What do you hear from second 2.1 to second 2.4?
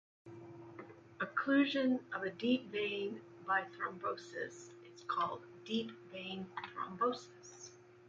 of a